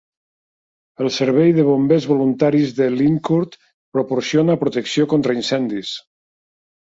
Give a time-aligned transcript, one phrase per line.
[1.03, 3.57] El servei de bombers voluntaris de Lyncourt
[3.97, 5.93] proporciona protecció contra incendis.